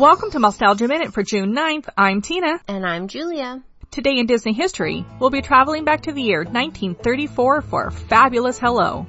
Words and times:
Welcome 0.00 0.30
to 0.30 0.38
Mousetalgia 0.38 0.88
Minute 0.88 1.12
for 1.12 1.22
June 1.22 1.54
9th. 1.54 1.90
I'm 1.94 2.22
Tina. 2.22 2.58
And 2.66 2.86
I'm 2.86 3.06
Julia. 3.06 3.62
Today 3.90 4.16
in 4.16 4.24
Disney 4.24 4.54
history, 4.54 5.04
we'll 5.18 5.28
be 5.28 5.42
traveling 5.42 5.84
back 5.84 6.04
to 6.04 6.12
the 6.12 6.22
year 6.22 6.38
1934 6.38 7.60
for 7.60 7.88
a 7.88 7.92
fabulous 7.92 8.58
hello. 8.58 9.06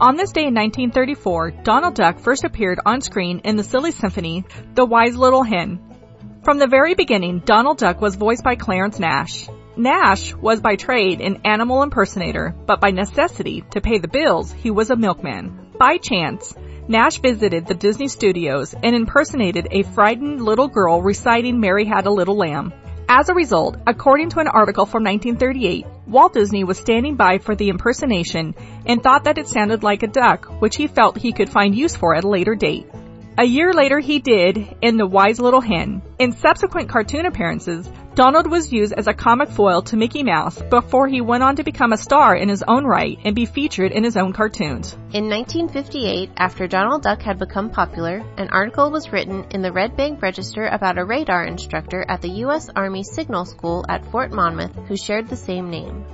On 0.00 0.16
this 0.16 0.32
day 0.32 0.46
in 0.46 0.54
1934, 0.54 1.50
Donald 1.62 1.94
Duck 1.94 2.20
first 2.20 2.44
appeared 2.44 2.80
on 2.86 3.02
screen 3.02 3.40
in 3.40 3.56
the 3.56 3.64
silly 3.64 3.92
symphony, 3.92 4.46
The 4.72 4.86
Wise 4.86 5.14
Little 5.14 5.42
Hen. 5.42 5.78
From 6.42 6.58
the 6.58 6.68
very 6.68 6.94
beginning, 6.94 7.40
Donald 7.40 7.76
Duck 7.76 8.00
was 8.00 8.14
voiced 8.14 8.42
by 8.42 8.54
Clarence 8.54 8.98
Nash. 8.98 9.46
Nash 9.76 10.34
was 10.34 10.62
by 10.62 10.76
trade 10.76 11.20
an 11.20 11.42
animal 11.44 11.82
impersonator, 11.82 12.54
but 12.64 12.80
by 12.80 12.92
necessity, 12.92 13.62
to 13.72 13.82
pay 13.82 13.98
the 13.98 14.08
bills, 14.08 14.52
he 14.52 14.70
was 14.70 14.88
a 14.88 14.96
milkman. 14.96 15.66
By 15.78 15.98
chance, 15.98 16.54
Nash 16.88 17.18
visited 17.18 17.66
the 17.66 17.74
Disney 17.74 18.08
studios 18.08 18.74
and 18.74 18.96
impersonated 18.96 19.68
a 19.70 19.84
frightened 19.84 20.42
little 20.42 20.66
girl 20.66 21.00
reciting 21.00 21.60
Mary 21.60 21.84
Had 21.84 22.06
a 22.06 22.10
Little 22.10 22.36
Lamb. 22.36 22.72
As 23.08 23.28
a 23.28 23.34
result, 23.34 23.76
according 23.86 24.30
to 24.30 24.40
an 24.40 24.48
article 24.48 24.84
from 24.84 25.04
1938, 25.04 25.86
Walt 26.08 26.32
Disney 26.32 26.64
was 26.64 26.78
standing 26.78 27.14
by 27.14 27.38
for 27.38 27.54
the 27.54 27.68
impersonation 27.68 28.56
and 28.84 29.00
thought 29.00 29.24
that 29.24 29.38
it 29.38 29.46
sounded 29.46 29.84
like 29.84 30.02
a 30.02 30.08
duck, 30.08 30.60
which 30.60 30.74
he 30.74 30.88
felt 30.88 31.16
he 31.16 31.32
could 31.32 31.50
find 31.50 31.76
use 31.76 31.94
for 31.94 32.16
at 32.16 32.24
a 32.24 32.28
later 32.28 32.56
date. 32.56 32.86
A 33.38 33.44
year 33.44 33.72
later 33.72 33.98
he 33.98 34.18
did 34.18 34.76
in 34.82 34.98
The 34.98 35.06
Wise 35.06 35.40
Little 35.40 35.62
Hen. 35.62 36.02
In 36.18 36.32
subsequent 36.32 36.90
cartoon 36.90 37.24
appearances, 37.24 37.90
Donald 38.14 38.46
was 38.46 38.70
used 38.70 38.92
as 38.92 39.06
a 39.06 39.14
comic 39.14 39.48
foil 39.48 39.80
to 39.82 39.96
Mickey 39.96 40.22
Mouse 40.22 40.60
before 40.60 41.08
he 41.08 41.22
went 41.22 41.42
on 41.42 41.56
to 41.56 41.64
become 41.64 41.94
a 41.94 41.96
star 41.96 42.36
in 42.36 42.50
his 42.50 42.62
own 42.68 42.84
right 42.84 43.18
and 43.24 43.34
be 43.34 43.46
featured 43.46 43.90
in 43.90 44.04
his 44.04 44.18
own 44.18 44.34
cartoons. 44.34 44.92
In 45.14 45.30
1958, 45.30 46.28
after 46.36 46.66
Donald 46.66 47.04
Duck 47.04 47.22
had 47.22 47.38
become 47.38 47.70
popular, 47.70 48.22
an 48.36 48.50
article 48.50 48.90
was 48.90 49.10
written 49.12 49.46
in 49.50 49.62
the 49.62 49.72
Red 49.72 49.96
Bank 49.96 50.20
Register 50.20 50.66
about 50.66 50.98
a 50.98 51.04
radar 51.04 51.46
instructor 51.46 52.04
at 52.06 52.20
the 52.20 52.42
U.S. 52.44 52.68
Army 52.76 53.02
Signal 53.02 53.46
School 53.46 53.86
at 53.88 54.04
Fort 54.10 54.30
Monmouth 54.30 54.76
who 54.88 54.96
shared 54.96 55.30
the 55.30 55.36
same 55.36 55.70
name. 55.70 56.04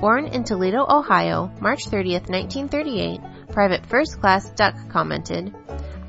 Born 0.00 0.26
in 0.26 0.44
Toledo, 0.44 0.86
Ohio, 0.88 1.50
March 1.60 1.86
30, 1.86 2.12
1938, 2.12 3.20
Private 3.50 3.84
First 3.86 4.20
Class 4.20 4.48
Duck 4.50 4.74
commented, 4.90 5.54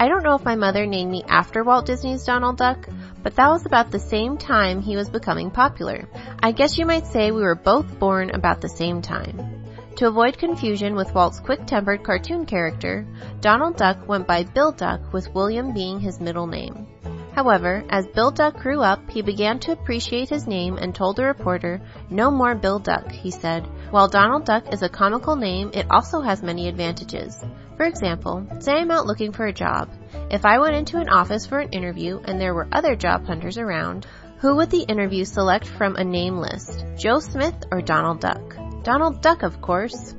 I 0.03 0.09
don't 0.09 0.23
know 0.23 0.35
if 0.35 0.43
my 0.43 0.55
mother 0.55 0.85
named 0.85 1.09
me 1.09 1.23
after 1.29 1.63
Walt 1.63 1.85
Disney's 1.85 2.25
Donald 2.25 2.57
Duck, 2.57 2.89
but 3.23 3.37
that 3.37 3.47
was 3.47 3.65
about 3.65 3.89
the 3.89 3.99
same 3.99 4.37
time 4.37 4.81
he 4.81 4.97
was 4.97 5.09
becoming 5.09 5.49
popular. 5.49 6.09
I 6.39 6.51
guess 6.51 6.77
you 6.77 6.85
might 6.85 7.07
say 7.07 7.31
we 7.31 7.41
were 7.41 7.55
both 7.55 7.99
born 7.99 8.29
about 8.31 8.59
the 8.59 8.67
same 8.67 9.01
time. 9.01 9.63
To 9.95 10.09
avoid 10.09 10.37
confusion 10.37 10.95
with 10.95 11.15
Walt's 11.15 11.39
quick-tempered 11.39 12.03
cartoon 12.03 12.45
character, 12.45 13.07
Donald 13.39 13.77
Duck 13.77 14.05
went 14.05 14.27
by 14.27 14.43
Bill 14.43 14.73
Duck 14.73 15.13
with 15.13 15.33
William 15.33 15.73
being 15.73 16.01
his 16.01 16.19
middle 16.19 16.47
name. 16.47 16.85
However, 17.33 17.85
as 17.89 18.05
Bill 18.07 18.31
Duck 18.31 18.57
grew 18.57 18.81
up, 18.81 19.09
he 19.09 19.21
began 19.21 19.57
to 19.59 19.71
appreciate 19.71 20.27
his 20.27 20.47
name 20.47 20.75
and 20.75 20.93
told 20.93 21.17
a 21.17 21.23
reporter, 21.23 21.79
no 22.09 22.29
more 22.29 22.55
Bill 22.55 22.79
Duck, 22.79 23.09
he 23.09 23.31
said. 23.31 23.65
While 23.89 24.09
Donald 24.09 24.43
Duck 24.43 24.73
is 24.73 24.81
a 24.81 24.89
comical 24.89 25.37
name, 25.37 25.71
it 25.73 25.87
also 25.89 26.19
has 26.19 26.43
many 26.43 26.67
advantages. 26.67 27.41
For 27.77 27.85
example, 27.85 28.47
say 28.59 28.73
I'm 28.73 28.91
out 28.91 29.05
looking 29.05 29.31
for 29.31 29.45
a 29.45 29.53
job. 29.53 29.89
If 30.29 30.45
I 30.45 30.59
went 30.59 30.75
into 30.75 30.97
an 30.97 31.09
office 31.09 31.45
for 31.45 31.59
an 31.59 31.69
interview 31.69 32.19
and 32.23 32.39
there 32.39 32.53
were 32.53 32.67
other 32.71 32.95
job 32.95 33.25
hunters 33.25 33.57
around, 33.57 34.05
who 34.37 34.55
would 34.57 34.69
the 34.69 34.81
interview 34.81 35.25
select 35.25 35.65
from 35.65 35.95
a 35.95 36.03
name 36.03 36.37
list? 36.37 36.85
Joe 36.97 37.19
Smith 37.19 37.55
or 37.71 37.81
Donald 37.81 38.19
Duck? 38.19 38.55
Donald 38.83 39.21
Duck, 39.21 39.43
of 39.43 39.61
course. 39.61 40.13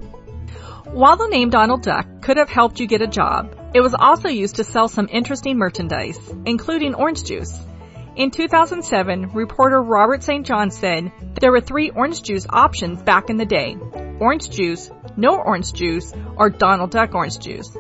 While 0.86 1.16
the 1.16 1.28
name 1.28 1.50
Donald 1.50 1.82
Duck 1.82 2.22
could 2.22 2.38
have 2.38 2.48
helped 2.48 2.80
you 2.80 2.86
get 2.86 3.02
a 3.02 3.06
job, 3.06 3.54
it 3.74 3.80
was 3.80 3.94
also 3.94 4.28
used 4.28 4.56
to 4.56 4.64
sell 4.64 4.88
some 4.88 5.08
interesting 5.10 5.58
merchandise, 5.58 6.18
including 6.46 6.94
orange 6.94 7.24
juice. 7.24 7.52
In 8.16 8.30
2007, 8.30 9.30
reporter 9.32 9.82
Robert 9.82 10.22
St. 10.22 10.46
John 10.46 10.70
said 10.70 11.10
there 11.40 11.50
were 11.50 11.60
three 11.60 11.90
orange 11.90 12.22
juice 12.22 12.46
options 12.48 13.02
back 13.02 13.28
in 13.28 13.36
the 13.36 13.44
day. 13.44 13.76
Orange 14.20 14.50
juice, 14.50 14.88
no 15.16 15.36
orange 15.36 15.72
juice, 15.72 16.12
or 16.36 16.50
Donald 16.50 16.90
Duck 16.90 17.14
orange 17.14 17.38
juice. 17.38 17.76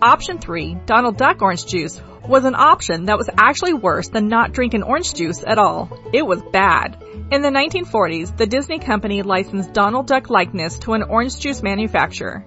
Option 0.00 0.38
3, 0.38 0.78
Donald 0.86 1.16
Duck 1.16 1.42
orange 1.42 1.66
juice, 1.66 2.00
was 2.26 2.44
an 2.44 2.54
option 2.54 3.06
that 3.06 3.18
was 3.18 3.30
actually 3.36 3.74
worse 3.74 4.08
than 4.08 4.28
not 4.28 4.52
drinking 4.52 4.82
orange 4.82 5.14
juice 5.14 5.42
at 5.44 5.58
all. 5.58 5.90
It 6.12 6.26
was 6.26 6.42
bad. 6.52 7.02
In 7.30 7.42
the 7.42 7.48
1940s, 7.48 8.36
the 8.36 8.46
Disney 8.46 8.78
company 8.78 9.22
licensed 9.22 9.72
Donald 9.72 10.06
Duck 10.06 10.30
likeness 10.30 10.78
to 10.80 10.92
an 10.92 11.02
orange 11.02 11.40
juice 11.40 11.62
manufacturer. 11.62 12.44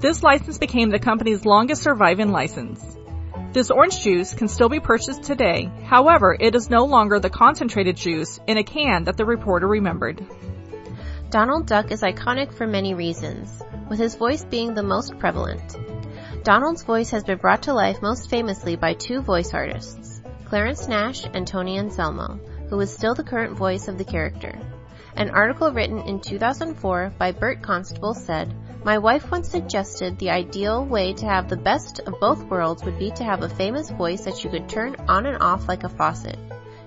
This 0.00 0.22
license 0.22 0.58
became 0.58 0.90
the 0.90 0.98
company's 0.98 1.46
longest 1.46 1.82
surviving 1.82 2.32
license. 2.32 2.84
This 3.52 3.70
orange 3.70 4.02
juice 4.02 4.34
can 4.34 4.48
still 4.48 4.68
be 4.68 4.80
purchased 4.80 5.22
today. 5.22 5.70
However, 5.84 6.36
it 6.38 6.54
is 6.54 6.70
no 6.70 6.86
longer 6.86 7.20
the 7.20 7.30
concentrated 7.30 7.96
juice 7.96 8.40
in 8.46 8.58
a 8.58 8.64
can 8.64 9.04
that 9.04 9.16
the 9.16 9.24
reporter 9.24 9.68
remembered. 9.68 10.26
Donald 11.32 11.64
Duck 11.64 11.90
is 11.90 12.02
iconic 12.02 12.52
for 12.52 12.66
many 12.66 12.92
reasons, 12.92 13.62
with 13.88 13.98
his 13.98 14.16
voice 14.16 14.44
being 14.44 14.74
the 14.74 14.82
most 14.82 15.18
prevalent. 15.18 15.78
Donald's 16.44 16.82
voice 16.82 17.08
has 17.08 17.24
been 17.24 17.38
brought 17.38 17.62
to 17.62 17.72
life 17.72 18.02
most 18.02 18.28
famously 18.28 18.76
by 18.76 18.92
two 18.92 19.22
voice 19.22 19.54
artists, 19.54 20.20
Clarence 20.44 20.88
Nash 20.88 21.24
and 21.32 21.46
Tony 21.46 21.78
Anselmo, 21.78 22.38
who 22.68 22.78
is 22.80 22.92
still 22.92 23.14
the 23.14 23.24
current 23.24 23.56
voice 23.56 23.88
of 23.88 23.96
the 23.96 24.04
character. 24.04 24.58
An 25.16 25.30
article 25.30 25.72
written 25.72 26.00
in 26.00 26.20
2004 26.20 27.14
by 27.16 27.32
Burt 27.32 27.62
Constable 27.62 28.12
said, 28.12 28.54
My 28.84 28.98
wife 28.98 29.30
once 29.30 29.48
suggested 29.48 30.18
the 30.18 30.32
ideal 30.32 30.84
way 30.84 31.14
to 31.14 31.24
have 31.24 31.48
the 31.48 31.56
best 31.56 32.00
of 32.00 32.20
both 32.20 32.44
worlds 32.44 32.84
would 32.84 32.98
be 32.98 33.10
to 33.12 33.24
have 33.24 33.42
a 33.42 33.48
famous 33.48 33.88
voice 33.88 34.26
that 34.26 34.44
you 34.44 34.50
could 34.50 34.68
turn 34.68 34.96
on 35.08 35.24
and 35.24 35.38
off 35.42 35.66
like 35.66 35.84
a 35.84 35.88
faucet. 35.88 36.38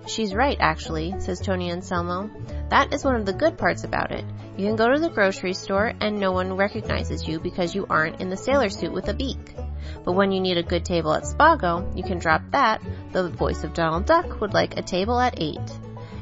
She's 0.08 0.36
right, 0.36 0.58
actually, 0.60 1.16
says 1.20 1.40
Tony 1.40 1.72
Anselmo. 1.72 2.30
That 2.70 2.94
is 2.94 3.04
one 3.04 3.16
of 3.16 3.26
the 3.26 3.34
good 3.34 3.58
parts 3.58 3.84
about 3.84 4.12
it. 4.12 4.24
You 4.56 4.68
can 4.68 4.76
go 4.76 4.92
to 4.92 5.00
the 5.00 5.10
grocery 5.10 5.54
store 5.54 5.94
and 6.00 6.20
no 6.20 6.32
one 6.32 6.56
recognizes 6.56 7.28
you 7.28 7.40
because 7.40 7.74
you 7.74 7.88
aren't 7.90 8.22
in 8.22 8.30
the 8.30 8.38
sailor 8.38 8.70
suit 8.70 8.94
with 8.94 9.10
a 9.10 9.14
beak. 9.14 9.56
But 10.04 10.14
when 10.14 10.32
you 10.32 10.40
need 10.40 10.58
a 10.58 10.64
good 10.64 10.86
table 10.86 11.14
at 11.14 11.24
Spago, 11.24 11.96
you 11.98 12.04
can 12.04 12.20
drop 12.20 12.42
that. 12.52 12.82
Though 13.12 13.24
the 13.24 13.36
voice 13.36 13.64
of 13.64 13.74
Donald 13.74 14.06
Duck 14.06 14.40
would 14.42 14.54
like 14.54 14.78
a 14.78 14.84
table 14.84 15.20
at 15.20 15.42
8. 15.42 15.60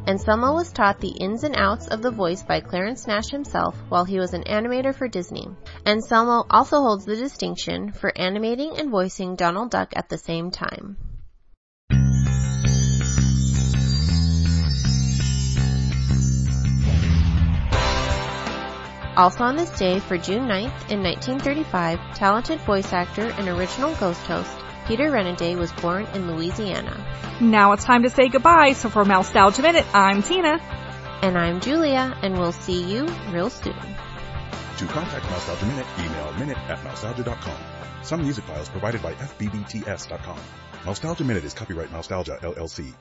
Anselmo 0.06 0.54
was 0.54 0.72
taught 0.72 1.00
the 1.00 1.12
ins 1.12 1.44
and 1.44 1.56
outs 1.56 1.88
of 1.88 2.02
the 2.02 2.12
voice 2.12 2.44
by 2.44 2.60
Clarence 2.60 3.08
Nash 3.08 3.30
himself 3.30 3.76
while 3.90 4.04
he 4.04 4.20
was 4.20 4.34
an 4.34 4.44
animator 4.44 4.94
for 4.94 5.08
Disney. 5.08 5.48
Anselmo 5.86 6.46
also 6.50 6.82
holds 6.82 7.06
the 7.06 7.16
distinction 7.16 7.92
for 7.92 8.12
animating 8.18 8.78
and 8.78 8.92
voicing 8.92 9.36
Donald 9.36 9.72
Duck 9.72 9.94
at 9.96 10.10
the 10.10 10.18
same 10.18 10.52
time. 10.52 10.98
Also 19.16 19.44
on 19.44 19.56
this 19.56 19.70
day, 19.78 20.00
for 20.00 20.18
June 20.18 20.48
9th, 20.48 20.90
in 20.90 21.04
1935, 21.04 22.16
talented 22.16 22.60
voice 22.62 22.92
actor 22.92 23.30
and 23.38 23.48
original 23.48 23.94
ghost 23.96 24.22
host 24.22 24.52
Peter 24.86 25.10
Renaday 25.10 25.58
was 25.58 25.72
born 25.74 26.06
in 26.14 26.34
Louisiana. 26.34 27.06
Now 27.40 27.72
it's 27.72 27.86
time 27.86 28.04
to 28.04 28.10
say 28.10 28.28
goodbye, 28.28 28.74
so 28.74 28.90
for 28.90 29.04
Mousetalgia 29.06 29.62
Minute, 29.62 29.86
I'm 29.94 30.22
Tina. 30.22 30.60
And 31.22 31.38
I'm 31.38 31.62
Julia, 31.62 32.18
and 32.22 32.38
we'll 32.38 32.52
see 32.52 32.84
you 32.84 33.06
real 33.32 33.50
soon. 33.50 33.74
To 33.74 34.86
contact 34.88 35.26
Mousetalgia 35.26 35.68
Minute, 35.68 35.86
email 36.00 36.34
minute 36.34 36.58
at 36.70 36.80
mousetalgia.com. 36.80 38.04
Some 38.04 38.22
music 38.22 38.44
files 38.46 38.70
provided 38.70 39.02
by 39.02 39.14
FBBTS.com. 39.14 40.40
Mousetalgia 40.84 41.26
Minute 41.26 41.46
is 41.46 41.54
copyright 41.54 41.90
Mousetalgia 41.90 42.42
LLC. 42.42 42.94